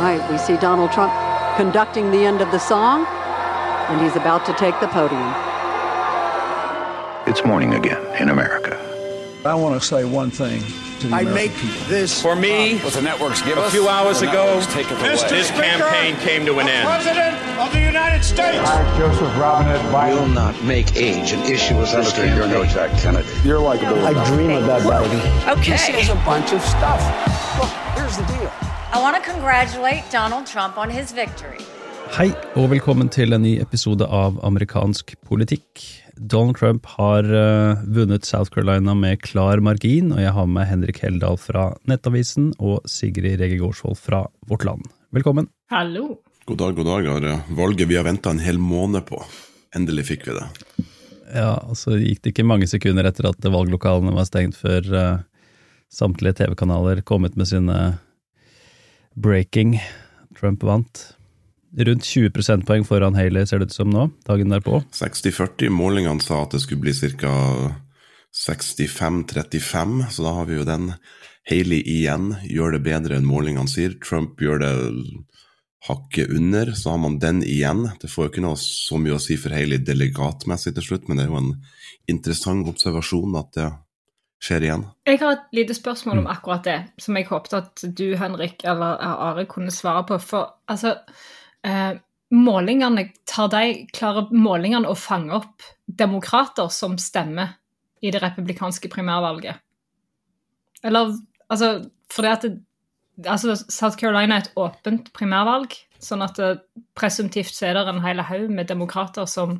[0.00, 1.12] right, we see Donald Trump
[1.56, 3.06] conducting the end of the song,
[3.88, 5.34] and he's about to take the podium.
[7.26, 8.76] It's morning again in America.
[9.44, 10.62] I want to say one thing
[11.00, 11.86] to the I American make people.
[11.88, 14.98] this For me, What the networks give a us, few hours ago, networks take it
[14.98, 15.28] away.
[15.28, 16.86] this campaign came to an end.
[16.88, 18.68] President of the United States.
[18.98, 20.20] Joseph Robinette Biden.
[20.20, 23.28] will not make age an issue as this Senator, you're no Jack Kennedy.
[23.44, 24.04] You're likable.
[24.06, 25.58] I dream about Biden.
[25.58, 25.72] Okay.
[25.72, 27.00] This is a bunch of stuff.
[27.60, 28.47] Look, here's the deal.
[28.90, 31.60] I want to congratulate Donald Trump on his victory.
[32.16, 35.82] Hei, og velkommen til en ny episode av Amerikansk politikk.
[36.16, 41.02] Donald Trump har uh, vunnet South Carolina med klar margin, og jeg har med Henrik
[41.04, 44.88] Heldal fra Nettavisen og Sigrid Rege Gårdsvold fra Vårt Land.
[45.12, 45.52] Velkommen.
[45.68, 46.14] Hallo.
[46.48, 47.12] God dag, god dag.
[47.12, 49.20] Har eh, valget vi har venta en hel måned på.
[49.76, 50.48] Endelig fikk vi det.
[51.36, 55.16] Ja, og så gikk det ikke mange sekunder etter at valglokalene var stengt før uh,
[55.92, 57.98] samtlige TV-kanaler kom ut med sine
[59.22, 59.78] breaking.
[60.38, 61.04] Trump vant.
[61.78, 64.80] Rundt 20 prosentpoeng foran Haley, ser det ut som nå, dagen derpå.
[64.96, 65.68] 60-40.
[65.74, 67.34] Målingene sa at det skulle bli ca.
[68.38, 70.92] 65-35, så da har vi jo den.
[71.48, 73.96] Haley igjen gjør det bedre enn målingene sier.
[74.04, 74.72] Trump gjør det
[75.88, 77.86] hakket under, så har man den igjen.
[78.00, 81.18] Det får jo ikke noe så mye å si for Haley delegatmessig til slutt, men
[81.18, 81.52] det er jo en
[82.10, 83.68] interessant observasjon at det
[84.42, 84.84] skjer igjen.
[85.08, 89.00] Jeg har et lite spørsmål om akkurat det, som jeg håpet at du, Henrik, eller
[89.02, 90.18] Are kunne svare på.
[90.22, 90.94] For altså
[91.66, 97.56] eh, Målingene, tar de, Klarer målingene å fange opp demokrater som stemmer
[98.04, 99.56] i det republikanske primærvalget?
[100.84, 101.14] Eller
[101.48, 101.70] altså
[102.12, 102.58] fordi at det,
[103.24, 105.72] altså South Carolina er et åpent primærvalg,
[106.04, 106.52] sånn at det,
[106.98, 109.58] presumptivt så er det en hel haug med demokrater som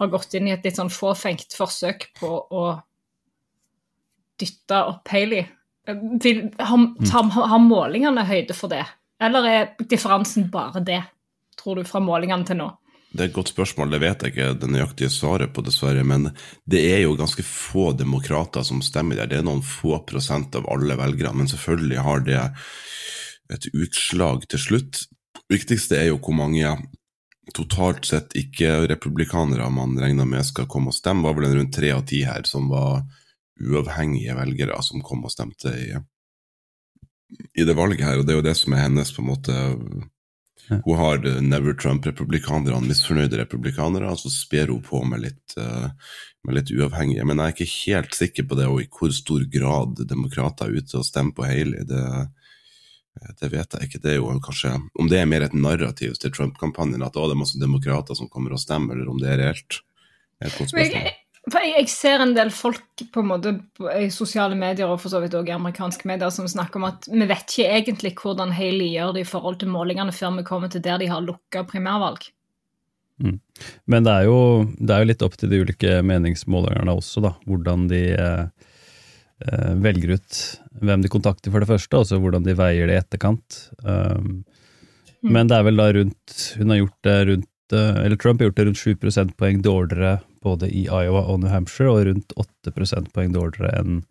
[0.00, 2.64] har gått inn i et litt sånn fåfengt forsøk på å
[4.40, 5.46] dytte opp Haley.
[6.22, 8.84] Vil, har, målingene høyde for det,
[9.22, 11.02] eller er differansen bare det,
[11.60, 12.70] tror du, fra målingene til nå?
[13.14, 16.02] Det er et godt spørsmål, det vet jeg ikke det nøyaktige svaret på, dessverre.
[16.02, 16.32] Men
[16.66, 19.28] det er jo ganske få demokrater som stemmer der.
[19.30, 21.30] Det er noen få prosent av alle velgere.
[21.30, 22.40] Men selvfølgelig har det
[23.54, 25.04] et utslag til slutt.
[25.44, 26.74] Det viktigste er jo hvor mange
[27.54, 31.22] totalt sett ikke-republikanere man regner med skal komme og stemme.
[31.22, 33.04] Det var vel en rundt tre av ti her som var
[33.60, 35.92] uavhengige velgere som kom og stemte i,
[37.54, 38.18] i det valget her.
[38.18, 39.60] Og det er jo det som er hennes på en måte
[40.68, 45.90] hun har Never Trump-republikanerne, misfornøyde republikanere, og så sper hun på med litt, uh,
[46.46, 47.26] med litt uavhengige.
[47.28, 50.80] Men jeg er ikke helt sikker på det, og i hvor stor grad demokrater er
[50.80, 51.84] ute og stemmer på Haley.
[51.88, 52.04] Det,
[53.42, 54.00] det vet jeg ikke.
[54.06, 57.36] Det er jo kanskje, Om det er mer et narrativ til Trump-kampanjen, at å, det
[57.36, 59.82] er masse demokrater som kommer og stemmer, eller om det er reelt.
[60.40, 61.12] Er et godt spørsmål.
[61.44, 63.52] For jeg, jeg, ser en del folk på en måte
[64.00, 67.08] i sosiale medier og for så vidt også i amerikanske medier som snakker om at
[67.10, 70.72] vi vet ikke egentlig hvordan Haley gjør det i forhold til målingene før vi kommer
[70.72, 72.24] til der de har lukka primærvalg.
[73.20, 73.38] Mm.
[73.86, 74.38] Men det er, jo,
[74.80, 77.34] det er, jo, litt opp til de ulike meningsmålingene også, da.
[77.46, 78.64] Hvordan de eh,
[79.84, 80.40] velger ut
[80.80, 83.60] hvem de kontakter for det første, og så hvordan de veier det i etterkant.
[83.84, 84.42] Um,
[85.20, 85.30] mm.
[85.36, 88.58] Men det er vel da rundt Hun har gjort det rundt eller Trump har gjort
[88.58, 93.32] det rundt 7 prosentpoeng dårligere både i Iowa og New Hampshire, og rundt 8 prosentpoeng
[93.34, 94.02] dårligere enn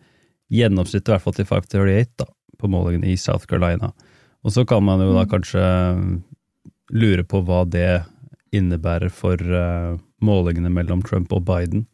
[0.53, 2.27] gjennomsnittet, i hvert fall til 538, da,
[2.59, 3.93] på målingen i South Carolina.
[4.43, 5.63] Og så kan man jo da kanskje
[6.93, 8.03] lure på hva det
[8.53, 11.87] innebærer for uh, målingene mellom Trump og Biden,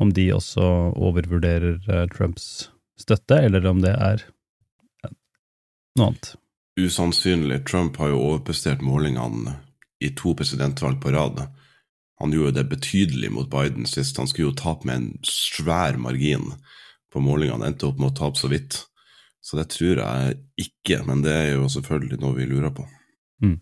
[0.00, 0.64] om de også
[0.96, 4.24] overvurderer uh, Trumps støtte, eller om det er
[5.98, 6.34] noe annet.
[6.80, 7.64] Usannsynlig.
[7.68, 9.58] Trump har jo overprestert målingene
[10.00, 11.42] i to presidentvalg på rad.
[12.20, 14.18] Han gjorde det betydelig mot Biden sist.
[14.20, 16.52] Han skulle jo tape med en svær margin
[17.12, 17.70] på målingene.
[17.70, 18.82] Endte opp med å tape så vidt.
[19.40, 22.84] Så det tror jeg ikke, men det er jo selvfølgelig noe vi lurer på.
[23.40, 23.56] Mm.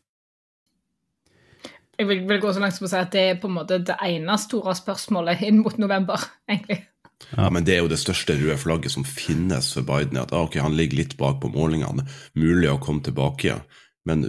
[1.98, 3.78] Jeg vil, vil, gå så langt som å si at det er på en måte
[3.86, 6.82] det ene store spørsmålet inn mot november, egentlig.
[7.32, 10.20] Ja, men det er jo det største røde flagget som finnes for Biden.
[10.20, 12.06] At ah, ok, han ligger litt bak på målingene,
[12.38, 13.60] mulig å komme tilbake.
[14.06, 14.26] Men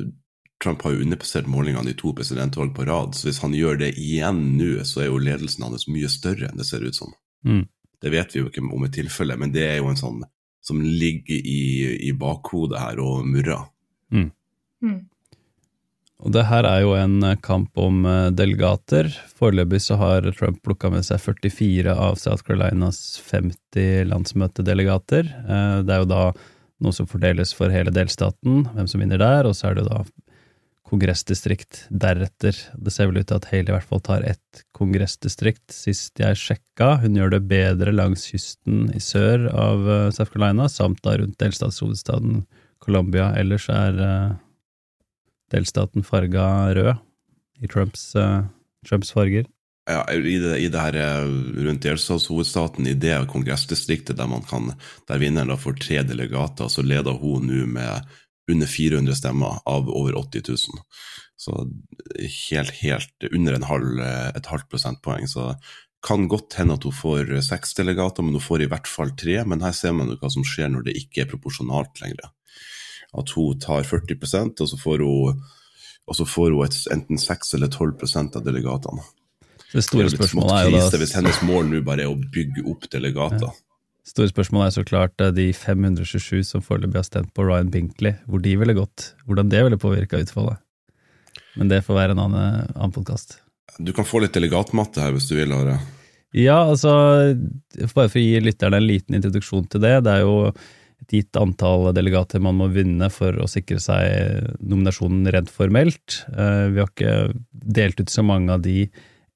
[0.64, 3.94] Trump har jo underprestert målingene i to presidentvalg på rad, så hvis han gjør det
[4.00, 7.14] igjen nå, så er jo ledelsen hans mye større enn det ser ut som.
[7.48, 7.64] Mm.
[8.00, 10.20] Det vet vi jo ikke om et tilfelle, men det er jo en sånn
[10.64, 11.62] som ligger i,
[12.10, 13.64] i bakhodet her og murrer.
[14.12, 14.28] Mm.
[14.84, 15.00] Mm.
[16.20, 18.04] Og det her er jo en kamp om
[18.36, 19.08] delegater.
[19.40, 25.32] Foreløpig så har Trump plukka med seg 44 av South Carolinas 50 landsmøtedelegater.
[25.88, 26.24] Det er jo da
[26.84, 29.94] noe som fordeles for hele delstaten, hvem som vinner der, og så er det jo
[29.94, 30.04] da
[30.90, 32.58] kongressdistrikt deretter.
[32.74, 36.38] Det ser vel ut til at Haley i hvert fall tar ett kongressdistrikt, sist jeg
[36.40, 36.96] sjekka.
[37.04, 42.44] Hun gjør det bedre langs kysten i sør av South Carolina, samt da rundt delstatshovedstaden
[42.82, 43.30] Colombia.
[43.38, 44.02] Ellers er
[45.54, 46.98] delstaten farga rød,
[47.60, 48.44] i Trumps, eh,
[48.88, 49.46] Trumps farger.
[49.90, 51.28] Ja, i det, i det her eh,
[51.66, 54.74] rundt delstatshovedstaten, i det kongressdistriktet der man kan,
[55.10, 58.06] der vinneren da får tre delegater, så leder hun nå med
[58.50, 60.82] under 400 stemmer av over 80 000.
[61.40, 61.56] Så
[62.50, 64.02] helt, helt under en halv,
[64.36, 65.28] et halvt prosentpoeng.
[65.30, 65.54] Så
[66.06, 69.38] kan godt hende at hun får seks delegater, men hun får i hvert fall tre.
[69.48, 72.34] Men her ser man jo hva som skjer når det ikke er proporsjonalt lenger.
[73.20, 75.40] At hun tar 40% og så får hun,
[76.16, 79.08] så får hun et, enten 6 eller 12% av delegatene.
[79.70, 82.88] Det store spørsmålet er jo da hvis hennes mål nå bare er å bygge opp
[82.90, 83.52] delegater.
[84.10, 88.16] Store spørsmålet er så klart eh, de 527 som foreløpig har stemt på Ryan Binkley,
[88.26, 89.12] hvor de ville gått.
[89.28, 90.58] Hvordan det ville påvirka utfallet.
[91.60, 93.40] Men det får være en annen, annen podkast.
[93.78, 95.78] Du kan få litt delegatmatte her hvis du vil, Are.
[96.36, 96.92] Ja, altså
[97.96, 99.96] Bare for å gi lytterne en liten introduksjon til det.
[100.06, 100.36] Det er jo
[101.00, 106.24] et gitt antall delegater man må vinne for å sikre seg nominasjonen rent formelt.
[106.34, 107.16] Eh, Vi har ikke
[107.52, 108.90] delt ut så mange av de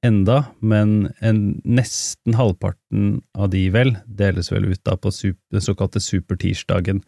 [0.03, 5.63] enda, men en, nesten halvparten av de vel deles vel ut da på super, den
[5.63, 7.03] såkalte supertirsdagen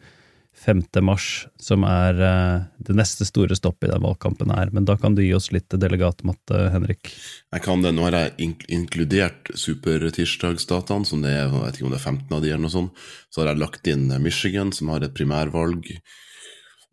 [0.56, 0.82] 5.
[1.04, 4.70] mars, som er eh, det neste store stoppet i den valgkampen her.
[4.72, 7.12] Men da kan du gi oss litt delegatmatte, Henrik.
[7.52, 11.92] Jeg kan det, Nå har jeg inkludert supertirsdagsdataen, som det er jeg vet ikke om
[11.92, 13.04] det er 15 av de eller noe sånt.
[13.28, 15.92] Så har jeg lagt inn Michigan, som har et primærvalg.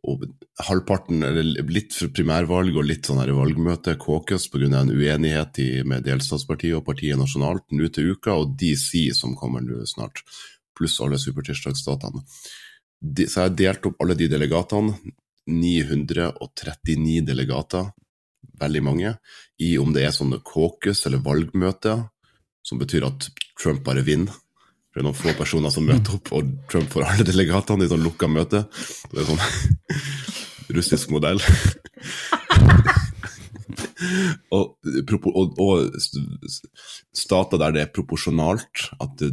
[0.04, 0.26] Og
[0.68, 4.68] halvparten, eller litt primærvalg og litt sånn her valgmøte, caucus, pga.
[4.82, 9.64] en uenighet i, med delstatspartiet og partiet nasjonalt nå til uka, og DC, som kommer
[9.64, 10.26] nå snart.
[10.76, 12.24] Pluss alle supertirsdagsstatene.
[13.04, 14.98] Så jeg har delt opp alle de delegatene,
[15.48, 17.90] 939 delegater,
[18.60, 19.16] veldig mange,
[19.60, 22.06] i om det er sånne caucus eller valgmøter,
[22.64, 23.28] som betyr at
[23.60, 24.36] Trump bare vinner.
[24.94, 27.90] For det er noen få personer som møter opp, og Trump får alle delegatene i
[27.90, 28.68] sånn lukka møte.
[29.10, 29.42] Det er sånn
[30.76, 31.40] russisk modell.
[34.56, 34.66] og,
[35.34, 35.74] og, og
[37.16, 39.32] stater der det er proporsjonalt, at det,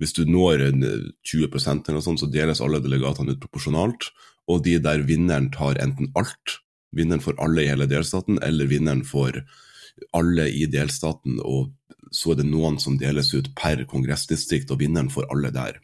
[0.00, 4.08] hvis du når en, eh, 20 eller noe sånt, så deles alle delegatene ut proporsjonalt.
[4.48, 6.60] Og de der vinneren tar enten alt,
[6.96, 9.36] vinneren for alle i hele delstaten, eller vinneren for
[10.16, 11.74] alle i delstaten, og
[12.10, 15.78] så er det noen som deles ut per kongressdistrikt, og vinneren for alle der.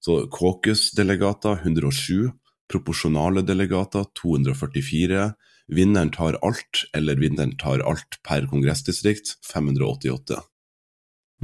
[0.00, 2.30] Så caucus-delegater 107,
[2.68, 5.30] proporsjonale delegater 244,
[5.68, 10.40] vinneren tar alt, eller vinneren tar alt per kongressdistrikt 588.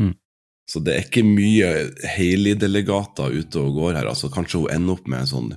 [0.01, 0.15] Mm.
[0.71, 1.71] Så det er ikke mye
[2.15, 4.09] Haley-delegater ute og går her.
[4.09, 5.51] altså Kanskje hun ender opp med sånn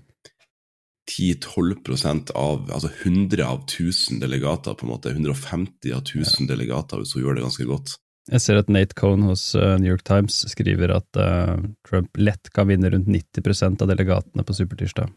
[1.07, 5.13] 10-12% av altså 100 av 1000 delegater, på en måte.
[5.15, 7.95] 150 av 1000 delegater, hvis hun gjør det ganske godt.
[8.27, 11.56] Jeg ser at Nate Cohn hos eh, New York Times skriver at uh,
[11.88, 15.13] Trump lett kan vinne rundt 90% av delegatene på supertirsdag.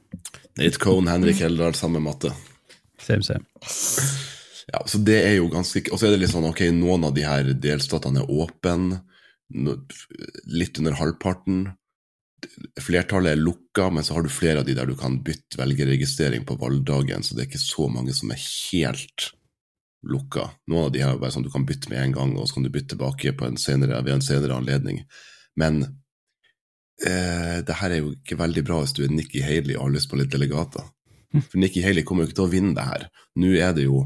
[0.60, 2.30] Nate Cohn, Henrik Heldal, samme matte.
[3.02, 3.42] Same, same.
[4.70, 7.14] Ja, så det er jo ganske Og så er det litt sånn, ok, noen av
[7.16, 9.00] de her delstatene er åpne,
[10.46, 11.64] litt under halvparten.
[12.78, 16.46] Flertallet er lukka, men så har du flere av de der du kan bytte velgerregistrering
[16.46, 19.32] på valgdagen, så det er ikke så mange som er helt
[20.06, 20.48] lukka.
[20.70, 22.56] Noen av de her er bare sånn du kan bytte med en gang, og så
[22.56, 25.02] kan du bytte tilbake på en senere, ved en senere anledning.
[25.60, 25.82] Men
[27.04, 29.96] eh, det her er jo ikke veldig bra hvis du er Nikki Haley og har
[29.98, 30.86] lyst på litt delegater.
[31.46, 33.08] For Nikki Haley kommer jo ikke til å vinne det her.
[33.38, 34.04] Nå er det jo,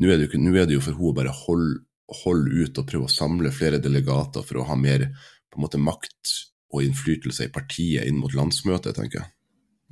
[0.00, 1.84] nå er det jo, nå er det jo for å bare holde
[2.22, 5.10] hold ut og prøve å samle flere delegater for å ha mer
[5.48, 6.34] på en måte makt
[6.72, 9.30] og innflytelse i partiet inn mot landsmøtet, tenker jeg.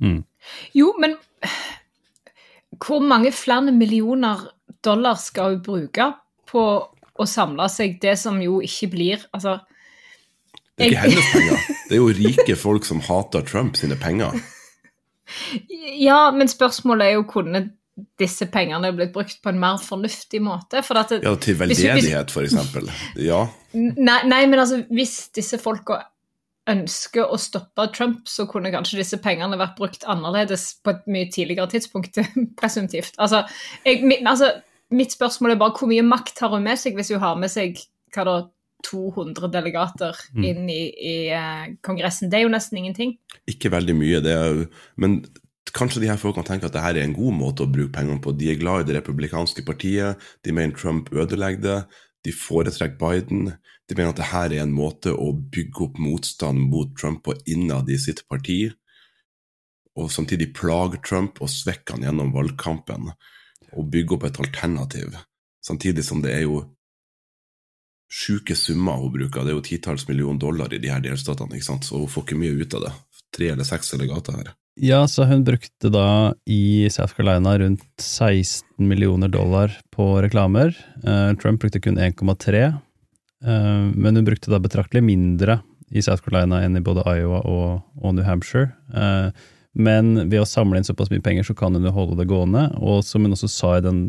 [0.01, 0.21] Mm.
[0.77, 1.17] Jo, men
[2.81, 4.45] hvor mange flere millioner
[4.83, 6.11] dollar skal hun bruke
[6.49, 6.63] på
[7.17, 9.57] å samle seg det som jo ikke blir Altså
[10.77, 11.65] Det er ikke hennes penger.
[11.87, 14.37] Det er jo rike folk som hater Trump sine penger.
[15.97, 17.63] Ja, men spørsmålet er jo kunne
[18.21, 20.83] disse pengene blitt brukt på en mer fornuftig måte?
[20.85, 22.91] For at det, Ja, til veldedighet, eksempel.
[23.17, 23.47] Ja.
[23.73, 26.03] Nei, nei, men altså, hvis disse folka
[26.67, 31.29] ønsker å stoppe Trump, så kunne kanskje disse pengene vært brukt annerledes på et mye
[31.31, 32.19] tidligere tidspunkt,
[32.59, 33.15] presumptivt.
[33.23, 33.43] Altså,
[33.85, 34.51] jeg, altså,
[34.91, 37.51] mitt spørsmål er bare hvor mye makt har hun med seg hvis hun har med
[37.53, 37.79] seg
[38.15, 38.37] hva da,
[38.87, 40.43] 200 delegater Mm.
[40.45, 42.29] inn i, i eh, Kongressen?
[42.29, 43.15] Det er jo nesten ingenting.
[43.49, 44.59] Ikke veldig mye, det er,
[45.01, 45.21] men
[45.75, 48.21] kanskje de her folkene tenker at det her er en god måte å bruke pengene
[48.23, 48.35] på.
[48.37, 51.79] De er glad i det republikanske partiet, de mener Trump ødelegger det,
[52.27, 53.49] de foretrekker Biden.
[53.87, 57.89] De mener at dette er en måte å bygge opp motstand mot Trump på innad
[57.89, 58.65] i sitt parti,
[59.97, 63.11] og samtidig plage Trump og svekke han gjennom valgkampen,
[63.73, 65.15] og bygge opp et alternativ.
[65.63, 66.61] Samtidig som det er jo
[68.07, 71.71] sjuke summer hun bruker, det er jo titalls millioner dollar i de her delstatene, ikke
[71.71, 71.87] sant?
[71.87, 72.93] så hun får ikke mye ut av det.
[73.35, 74.53] Tre eller seks delegater her.
[74.79, 80.75] Ja, så hun brukte da i South Carolina rundt 16 millioner dollar på reklamer.
[81.01, 82.77] Eh, Trump brukte kun 1,3, eh,
[83.43, 88.15] men hun brukte da betraktelig mindre i South Carolina enn i både Iowa og, og
[88.15, 88.73] New Hampshire.
[88.93, 89.29] Eh,
[89.77, 92.67] men ved å samle inn såpass mye penger, så kan hun jo holde det gående.
[92.81, 94.07] Og som hun også sa i den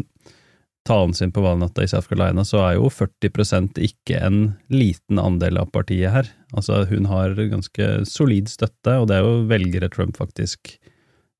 [0.88, 4.38] talen sin på valgnatta i South Carolina, så er jo 40% ikke en
[4.72, 6.30] liten andel av partiet her.
[6.56, 10.78] Altså, hun har ganske solid støtte, og det er jo velgere Trump faktisk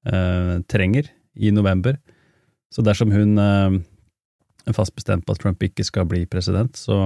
[0.05, 1.97] eh, trenger i november.
[2.75, 3.79] Så dersom hun eh,
[4.69, 7.01] er fast bestemt på at Trump ikke skal bli president, så,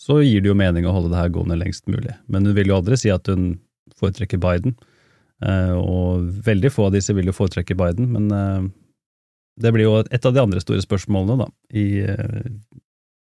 [0.00, 2.14] så gir det jo mening å holde det her gående lengst mulig.
[2.32, 3.52] Men hun vil jo aldri si at hun
[4.00, 4.76] foretrekker Biden.
[5.44, 8.68] Eh, og veldig få av disse vil jo foretrekke Biden, men eh,
[9.60, 12.50] det blir jo et av de andre store spørsmålene da, i eh,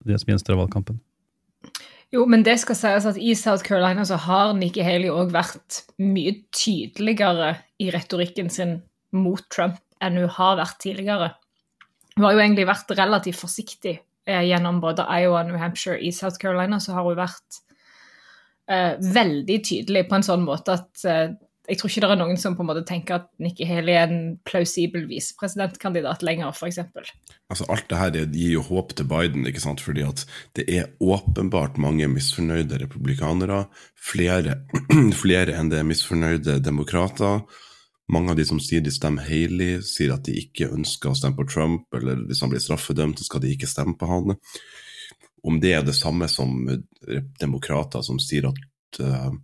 [0.06, 1.00] det som gjenstår av valgkampen.
[2.14, 5.82] Jo, men det skal sies at i South Carolina så har Nikki Haley òg vært
[6.00, 8.78] mye tydeligere i retorikken sin
[9.16, 11.32] mot Trump enn hun har vært tidligere.
[12.16, 15.98] Hun har jo egentlig vært relativt forsiktig gjennom både Iowa New Hampshire.
[15.98, 17.60] I South Carolina så har hun vært
[18.70, 21.28] eh, veldig tydelig på en sånn måte at eh,
[21.66, 24.12] jeg tror ikke det er noen som på en måte tenker at Nikki Haley er
[24.12, 26.78] en plausibel visepresidentkandidat lenger, f.eks.
[27.50, 29.82] Altså, alt det her gir jo håp til Biden, ikke sant?
[29.82, 30.22] fordi at
[30.58, 33.64] det er åpenbart mange misfornøyde republikanere.
[33.98, 34.60] Flere,
[35.22, 37.42] flere enn det er misfornøyde demokrater.
[38.12, 41.38] Mange av de som sier de stemmer Haley, sier at de ikke ønsker å stemme
[41.40, 44.36] på Trump, eller hvis han blir straffedømt, så skal de ikke stemme på han.
[45.46, 46.54] Om det er det samme som
[47.40, 49.34] demokrater som sier at uh,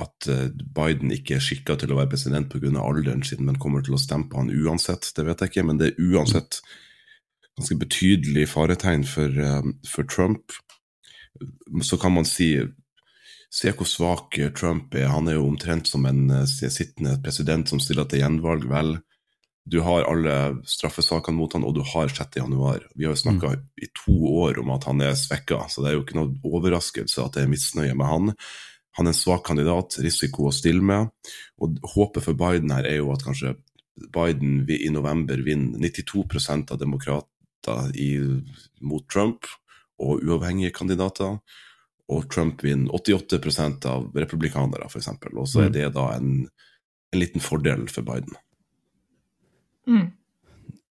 [0.00, 2.72] at eh, Biden ikke er skikka til å være president pga.
[2.80, 5.12] alderen sin, men kommer til å stemme på han uansett.
[5.16, 6.60] Det vet jeg ikke, men det er uansett
[7.58, 10.52] ganske betydelig faretegn for, eh, for Trump.
[11.82, 12.56] Så kan man si
[13.50, 15.10] Se hvor svak Trump er.
[15.10, 18.66] Han er jo omtrent som en eh, sittende president som stiller til gjenvalg.
[18.70, 18.94] Vel,
[19.66, 22.38] du har alle straffesakene mot han, og du har 6.
[22.38, 22.84] januar.
[22.94, 23.64] Vi har jo snakka mm.
[23.82, 27.24] i to år om at han er svekka, så det er jo ikke noe overraskelse
[27.24, 28.30] at det er misnøye med han.
[28.98, 31.10] Han er en svak kandidat, risiko å stille med.
[31.62, 33.56] Og håpet for Biden her er jo at kanskje
[34.14, 38.14] Biden i november vinner 92% av demokrater i,
[38.80, 39.46] mot Trump
[40.00, 41.38] og uavhengige kandidater.
[42.10, 45.10] Og Trump vinner 88% av republikanere, f.eks.
[45.30, 45.74] Og så er mm.
[45.76, 46.32] det da en,
[47.14, 48.34] en liten fordel for Biden.
[49.86, 50.08] Mm.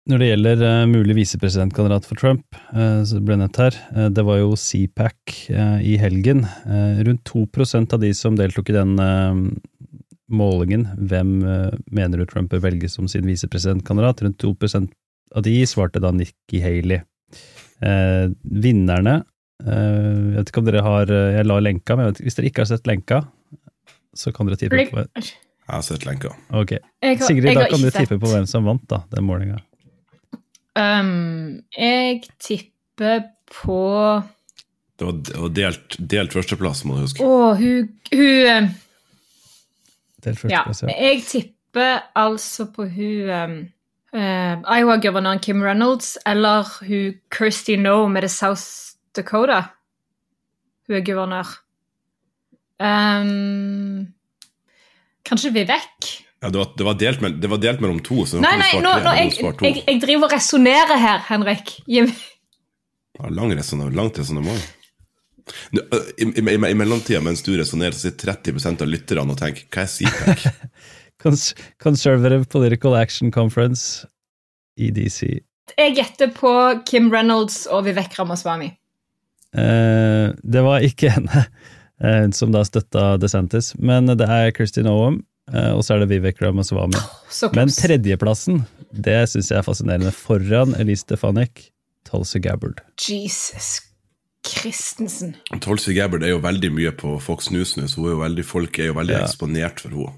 [0.09, 4.23] Når det gjelder uh, mulig visepresidentkandidat for Trump, uh, så ble nevnt her, uh, det
[4.25, 5.35] var jo CPAC
[5.85, 6.45] i helgen.
[7.05, 8.95] rundt 2% av de som deltok i den
[10.31, 11.31] målingen, hvem
[11.91, 14.89] mener du Trump bør velge som sin visepresidentkandidat, rundt 2%
[15.35, 17.01] av de svarte da Nikki Haley.
[18.41, 19.21] vinnerne
[19.61, 22.87] Jeg vet ikke om dere har Jeg la lenka, men hvis dere ikke har sett
[22.89, 23.21] lenka,
[24.17, 26.33] så kan dere tippe på Jeg har sett lenka.
[26.49, 26.75] Ok.
[27.21, 29.61] Sigrid, da kan du tippe på hvem som vant, da, den målinga.
[30.75, 34.23] Um, jeg tipper på
[34.99, 37.25] Det var, det var delt, delt, førsteplass, må du huske.
[37.25, 38.69] Å, hun, hun
[40.21, 40.95] Delt førsteplass, ja.
[40.95, 43.57] Jeg tipper altså på hun um,
[44.15, 49.61] uh, Iowa-guvernøren Kim Reynolds eller hun Kirsty Noe med det South Dakota.
[50.87, 51.53] Hun er guvernør.
[52.81, 54.11] Um,
[55.27, 56.11] kanskje Vivek?
[56.41, 58.23] Ja, det var, det, var delt, det var, delt, mellom to.
[58.25, 61.75] så Nei, nei, nå, nå, jeg, jeg, jeg, driver og resonnerer her, Henrik.
[61.85, 62.07] Ja,
[63.29, 64.63] lang resonemang, langt resonnement.
[65.75, 65.83] I,
[66.23, 69.93] i, i, I mellomtida, mens du resonnerer, sitter 30 av lytterne og tenker hva er
[69.93, 70.47] CPAC?
[71.21, 74.07] Cons Conservative Political Action Conference,
[74.81, 75.43] EDC.
[75.77, 76.51] Jeg gjetter på
[76.89, 78.71] Kim Reynolds og Vivek Ramaswamy.
[79.57, 81.45] Eh, det var ikke henne
[82.03, 86.11] eh, som da støtta DeSantis, men det er Kristin Oam Eh, og så er det
[86.13, 86.95] Vivek Ramaswamy.
[86.95, 90.13] Oh, Men tredjeplassen, det syns jeg er fascinerende.
[90.15, 91.67] Foran Elise Stefanik,
[92.07, 92.83] Tulsi Gabbard.
[93.01, 93.81] Jesus
[94.47, 95.35] Christensen.
[95.61, 98.91] Tulsi Gabbard er jo veldig mye på Fox News nå, så er veldig, folk er
[98.91, 99.25] jo veldig ja.
[99.27, 100.17] eksponert for henne.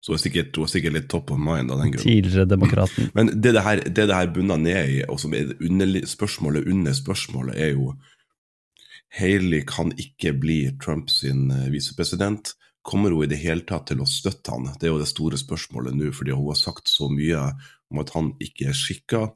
[0.00, 2.06] Så hun er, sikkert, hun er sikkert litt top of mind av den grunn.
[2.06, 3.10] Tidligere demokraten.
[3.16, 6.70] Men det det her, det det her bunner ned i, og som er under, spørsmålet
[6.72, 7.90] under spørsmålet, er jo
[9.18, 12.54] Haley kan ikke bli Trumps eh, visepresident.
[12.82, 14.70] Kommer hun i det hele tatt til å støtte han?
[14.80, 17.50] Det er jo det store spørsmålet nå, fordi hun har sagt så mye
[17.90, 19.26] om at han ikke er skikka.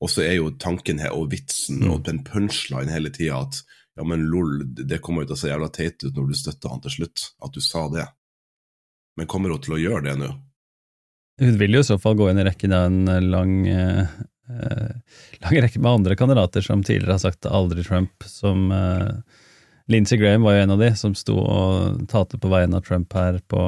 [0.00, 1.90] Og så er jo tanken her, og vitsen mm.
[1.90, 3.60] og den punchline hele tida at
[3.96, 6.72] ja, men lol, det kommer jo til å se jævla teit ut når du støtter
[6.72, 8.04] han til slutt, at du sa det.
[9.16, 10.28] Men kommer hun til å gjøre det nå?
[11.40, 14.12] Hun vil jo i så fall gå inn i rekken av en lang, eh,
[14.48, 19.10] lang rekke med andre kandidater som tidligere har sagt aldri Trump, som eh,
[19.90, 23.12] Lindsey Graham var jo en av de som sto og talte på vegne av Trump
[23.14, 23.62] her på,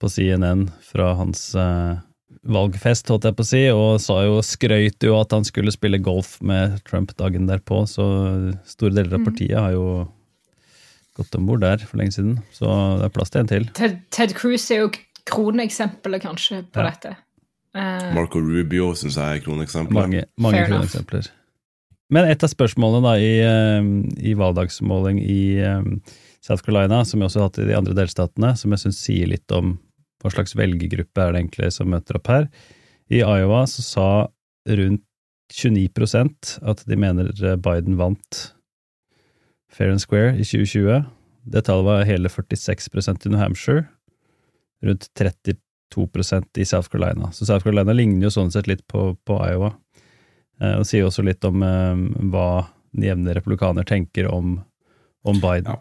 [0.00, 1.98] på CNN fra hans uh,
[2.46, 5.98] valgfest, holdt jeg på å si, og sa jo, skrøyt jo at han skulle spille
[6.00, 8.06] golf med Trump dagen derpå, så
[8.68, 9.88] store deler av partiet har jo
[11.16, 12.38] gått om bord der for lenge siden.
[12.52, 12.68] Så
[13.00, 13.68] det er plass til en til.
[13.76, 14.90] Ted, Ted Cruz er jo
[15.26, 16.90] kroneksempelet kanskje på Ja.
[16.92, 17.16] dette.
[17.76, 19.96] Eh, Marco Rubio syns jeg er kroneksempler.
[19.96, 21.28] Mange, mange kroneksempler.
[22.14, 23.88] Men et av spørsmålene da i, eh,
[24.30, 25.88] i valgdagsmåling i eh,
[26.44, 29.30] South Carolina, som vi også har hatt i de andre delstatene, som jeg syns sier
[29.30, 29.76] litt om
[30.22, 32.48] hva slags velgergruppe er det egentlig som møter opp her.
[33.12, 34.08] I Iowa så sa
[34.66, 35.04] rundt
[35.52, 37.28] 29% at de mener
[37.62, 38.40] Biden vant
[39.70, 41.04] fair and square i 2020.
[41.46, 43.84] Det tallet var hele 46% i New Hampshire,
[44.82, 45.06] rundt
[45.94, 47.32] 32% i South Carolina.
[47.32, 49.72] Så South Carolina ligner jo sånn sett litt på, på Iowa.
[50.60, 52.48] Eh, og sier også litt om eh, hva
[52.96, 54.56] den jevne republikaner tenker om,
[55.26, 55.76] om Biden.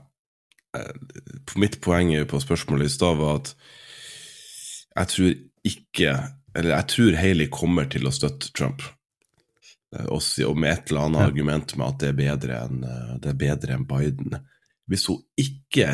[1.56, 3.54] Mitt poeng på spørsmålet i stad var at
[4.96, 5.30] jeg tror
[5.66, 6.12] ikke
[6.56, 8.84] Eller jeg tror Haley kommer til å støtte Trump.
[9.96, 10.22] Eh, Og,
[10.58, 11.28] med et eller annet Ja.
[11.28, 14.38] argument med at det er bedre enn eh, er bedre enn Biden.
[14.88, 15.90] Hvis hun ikke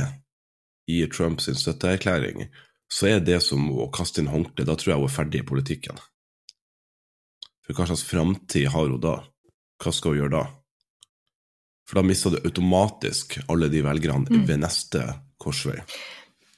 [0.89, 2.49] gir Trump sin støtteerklæring,
[2.91, 4.65] så er det som å kaste inn håndkle.
[4.67, 5.99] Da tror jeg hun er ferdig i politikken.
[7.63, 9.19] For hva slags framtid har hun da?
[9.81, 10.47] Hva skal hun gjøre da?
[11.87, 14.45] For da mister du automatisk alle de velgerne Mm.
[14.47, 15.05] ved neste
[15.39, 15.81] korsvei.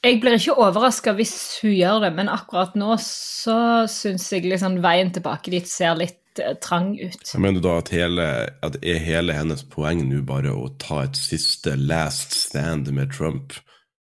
[0.04, 4.82] Jeg blir ikke overraska hvis hun gjør det, men akkurat nå så syns jeg liksom
[4.84, 7.24] veien tilbake dit ser litt eh, trang ut.
[7.24, 11.04] Jeg mener du da at, hele, at er hele hennes poeng nå bare å ta
[11.06, 13.54] et siste last stand med Trump,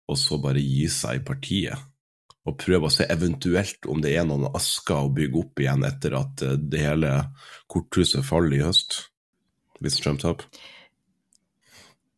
[0.10, 1.78] og så bare gi seg i partiet?
[2.50, 6.16] Og prøve å se eventuelt om det er noen asker å bygge opp igjen etter
[6.18, 7.12] at eh, det hele
[7.70, 8.98] korthuset faller i høst?
[9.82, 10.48] Hvis Trump taper?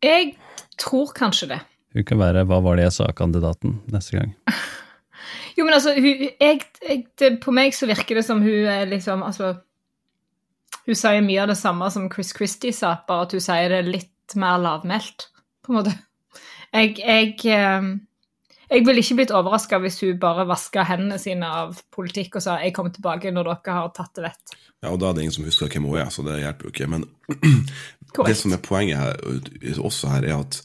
[0.03, 0.34] Jeg
[0.80, 1.60] tror kanskje det.
[1.94, 4.34] Hun kan være 'Hva var det jeg sa'-kandidaten neste gang.
[5.58, 8.88] Jo, men altså, hun, jeg, jeg, det, på meg så virker det som hun er
[8.89, 9.53] liksom Altså,
[10.88, 13.84] hun sier mye av det samme som Chris Christie sa, bare at hun sier det
[13.86, 15.28] litt mer lavmælt,
[15.63, 15.93] på en måte.
[16.74, 17.86] Jeg, jeg, eh,
[18.69, 22.60] jeg ville ikke blitt overraska hvis hun bare vaska hendene sine av politikk og sa
[22.60, 24.56] 'jeg kommer tilbake når dere har tatt det vett'.
[24.84, 26.71] Ja, og da er det ingen som husker hvem hun er, så det hjelper jo
[26.71, 26.89] ikke.
[26.89, 27.06] Men
[28.28, 30.62] det som er poenget her, også her, er at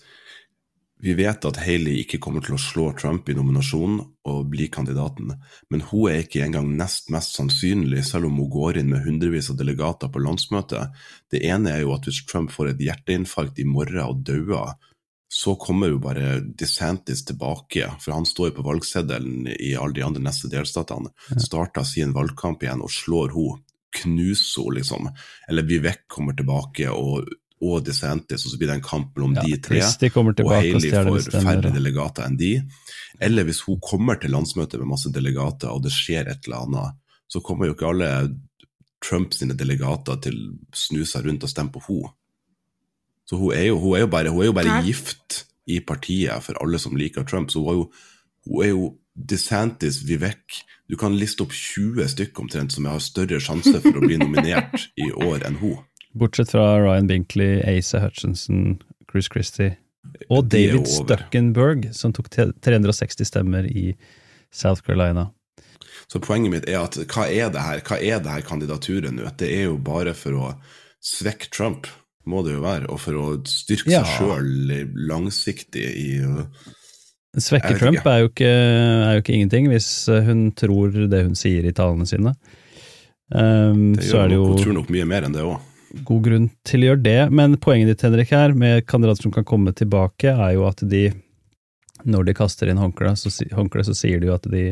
[1.01, 5.31] vi vet at Haley ikke kommer til å slå Trump i nominasjonen og bli kandidaten,
[5.71, 9.53] men hun er ikke engang nest mest sannsynlig, selv om hun går inn med hundrevis
[9.53, 10.91] av delegater på landsmøtet.
[11.31, 14.75] Det ene er jo at hvis Trump får et hjerteinfarkt i morgen og dauer,
[15.29, 20.05] så kommer jo bare DeSantis tilbake, for han står jo på valgseddelen i alle de
[20.07, 21.13] andre neste delstatene.
[21.37, 23.61] Starter sin valgkamp igjen og slår hun,
[24.01, 25.11] knuser hun, liksom.
[25.49, 27.29] Eller Vivek kommer tilbake og,
[27.61, 29.77] og DeSantis, og så blir det en kamp mellom Ja, de tre.
[29.77, 29.85] De
[30.49, 32.55] Og Haley får færre delegater enn de.
[33.21, 37.01] Eller hvis hun kommer til landsmøtet med masse delegater, og det skjer et eller annet,
[37.29, 38.13] så kommer jo ikke alle
[39.05, 42.15] Trump sine delegater til å snu seg rundt og stemme på henne.
[43.29, 46.45] Så hun er jo, hun er jo bare, hun er jo bare gift i partiet
[46.45, 47.53] for alle som liker Trump.
[47.53, 47.85] Så hun er jo,
[48.49, 48.89] hun er jo
[49.19, 54.05] DeSantis, Vivek Du kan liste opp 20 stykker omtrent som har større sjanse for å
[54.05, 55.83] bli nominert i år enn hun.
[56.17, 58.79] Bortsett fra Ryan Binkley, Asa Hutchinson,
[59.11, 59.75] Chris Christie
[60.33, 60.89] og David.
[60.89, 63.93] Stuckenberg, som tok 360 stemmer i
[64.49, 65.29] South Carolina.
[66.09, 69.29] Så poenget mitt er at hva er det her Hva er det her kandidaturet nå?
[69.37, 70.53] Det er jo bare for å
[71.05, 71.91] svekke Trump,
[72.29, 74.03] må det jo være, og for å styrke Ja.
[74.05, 76.09] seg sjøl langsiktig i
[77.39, 81.37] Svekke Trump er jo, ikke, er jo ikke ingenting, hvis eh, hun tror det hun
[81.39, 82.33] sier i talene sine.
[83.31, 85.59] Um, Det så gjør er det jo hun tror nok mye mer enn det òg.
[86.09, 89.45] god grunn til å gjøre det, men poenget ditt, Henrik, her, med kandidater som kan
[89.49, 91.05] komme tilbake, er jo at de,
[92.09, 94.71] når de kaster inn håndkleet, så, håndkle, så sier de jo at de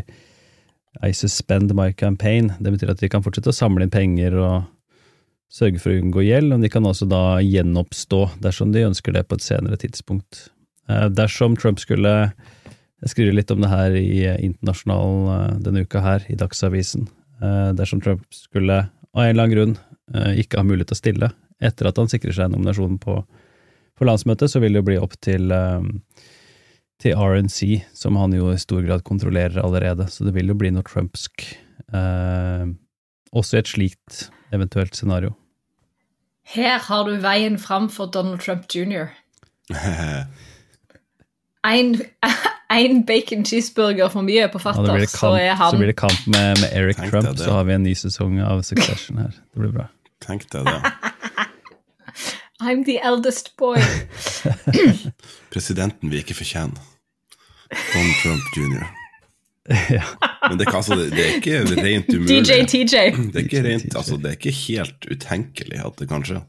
[1.04, 2.54] I suspend my campaign.
[2.58, 4.64] Det betyr at de kan fortsette å samle inn penger og
[5.52, 9.26] sørge for å unngå gjeld, og de kan også da gjenoppstå dersom de ønsker det
[9.28, 10.48] på et senere tidspunkt.
[10.88, 12.32] Eh, Dersom Trump skulle
[13.02, 17.08] Jeg skriver litt om det her i eh, Internasjonal eh, denne uka her, i Dagsavisen.
[17.76, 19.74] Dersom Trump skulle av en eller annen grunn
[20.40, 21.28] ikke ha mulighet til å stille
[21.60, 23.18] etter at han sikrer seg nominasjonen på,
[23.92, 25.52] på landsmøtet, så vil det jo bli opp til,
[26.96, 27.58] til RNC,
[27.92, 30.08] som han jo i stor grad kontrollerer allerede.
[30.08, 31.44] Så det vil jo bli noe trumpsk
[33.32, 35.34] også i et slikt eventuelt scenario.
[36.46, 39.08] Her har du veien fram for Donald Trump jr.
[41.66, 41.96] Én
[42.70, 46.26] en bacon cheeseburger for mye på fatter, ja, så er han så blir det kamp
[46.26, 49.34] med, med Eric Tenk Trump, så har vi en ny sesong av Succession her.
[49.54, 49.88] Det blir bra.
[50.24, 50.80] Tenk deg det.
[52.66, 53.78] I'm the eldest boy.
[55.52, 56.80] Presidenten vi ikke fortjener.
[57.92, 58.86] Donald Trump jr.
[59.98, 60.25] ja.
[60.48, 62.42] Men det, altså, det er ikke rent umulig.
[62.46, 62.96] DJ TJ.
[63.32, 66.42] Det er ikke, rent, altså, det er ikke helt utenkelig at det kan skje.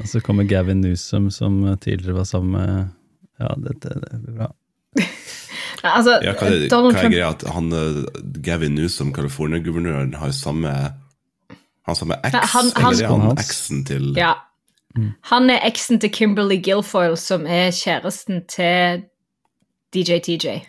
[0.00, 2.88] Og så kommer Gavin Newsom, som tidligere var sammen med
[3.40, 4.50] Ja, dette det blir bra.
[5.82, 8.04] Altså, Ja, hva, er, hva er greia at han, eh,
[8.46, 10.70] Gavin Newsom, California-guvernøren, har samme
[11.88, 13.40] Han samme eks, han- han- eller er han Hans.
[13.48, 14.32] eksen til Ja.
[15.32, 19.02] Han er eksen til Kimberly Guilfoyle, som er kjæresten til
[19.94, 20.60] DJ TJ.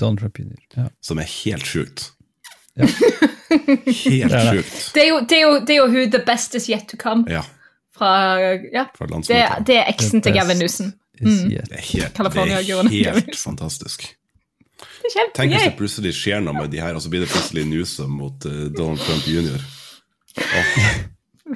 [0.00, 0.58] Donald Trump jr.
[0.76, 0.88] Ja.
[1.02, 2.10] Som er helt sjukt.
[2.74, 2.88] Ja.
[4.04, 4.94] Helt sjukt.
[4.94, 6.96] Det er, jo, det, er jo, det er jo hun The Best Is Yet To
[6.98, 7.44] Come Ja,
[7.94, 8.10] fra
[8.72, 8.88] Ja.
[8.96, 10.90] fra Det, det er eksen til Gavin Newsom.
[11.20, 11.48] Mm.
[11.48, 14.08] Det er helt, det er helt fantastisk.
[15.04, 17.66] Det Tenk hvis det plutselig skjer noe med de her, og så blir det plutselig
[17.68, 19.60] Newsom mot uh, Donald Trump jr.
[20.40, 21.54] Oh.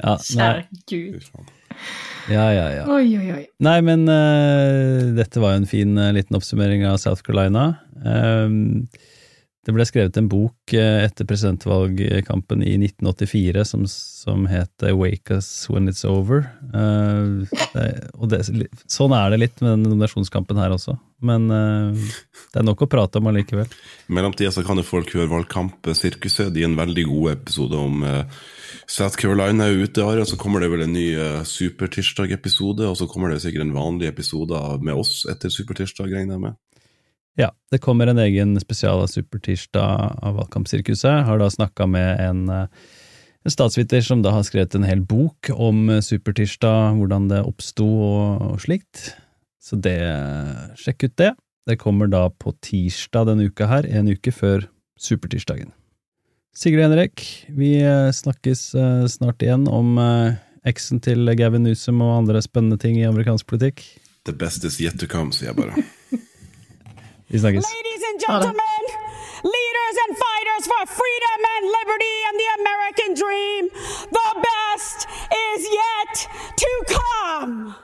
[0.00, 1.20] Ja, Kjære Gud.
[2.32, 2.84] Ja, ja, ja.
[2.90, 3.42] Oi, oi, oi.
[3.64, 7.74] Nei, men uh, dette var jo en fin uh, liten oppsummering av South Carolina.
[8.04, 8.86] Ehm,
[9.64, 15.48] det ble skrevet en bok eh, etter presidentvalgkampen i 1984 som, som het Wake Us
[15.70, 16.44] When It's Over.
[16.74, 17.48] Uh,
[18.18, 18.42] og det,
[18.90, 22.10] sånn er det litt med den nominasjonskampen her også, men uh,
[22.52, 23.70] det er nok å prate om allikevel.
[24.08, 26.52] I mellomtida kan jo folk høre Valgkampsirkuset.
[26.52, 28.44] De er en veldig god episode om uh,
[28.84, 30.26] South Carolina er ute, Are.
[30.28, 34.12] Så kommer det vel en ny uh, Supertirsdag-episode, og så kommer det sikkert en vanlig
[34.12, 36.60] episode med oss etter Supertirsdag, regner jeg med.
[37.34, 41.24] Ja, det kommer en egen spesial av Supertirsdag av Valgkampsirkuset.
[41.26, 42.66] Har da snakka med en, eh,
[43.44, 47.86] en statsviter som da har skrevet en hel bok om eh, Supertirsdag, hvordan det oppsto
[47.86, 49.16] og, og slikt.
[49.58, 49.98] Så det,
[50.78, 51.32] sjekk ut det.
[51.66, 54.68] Det kommer da på tirsdag denne uka her, en uke før
[55.00, 55.72] Supertirsdagen.
[56.54, 58.76] Sigrid Henrik, vi eh, snakkes
[59.10, 59.98] snart igjen om
[60.64, 63.82] eksen til Gavin Newsom og andre spennende ting i amerikansk politikk.
[64.24, 65.82] The best is yet to come, sier jeg bare.
[67.34, 67.66] Vi snakkes.
[67.66, 68.82] Ladies and gentlemen,
[69.42, 73.62] leaders and fighters for freedom and liberty and the American dream,
[74.18, 75.08] the best
[75.46, 76.14] is yet
[76.62, 77.74] to come.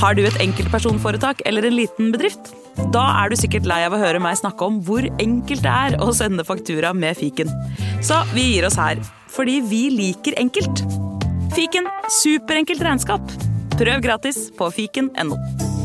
[0.00, 2.50] Har du et enkeltpersonforetak eller en liten bedrift?
[2.92, 5.98] Da er du sikkert lei av å høre meg snakke om hvor enkelt det er
[6.02, 7.54] å sende faktura med fiken.
[8.02, 8.98] Så vi gir oss her,
[9.30, 10.82] fordi vi liker enkelt.
[11.54, 13.38] Fiken superenkelt regnskap.
[13.78, 15.75] Prøv gratis på fiken.no.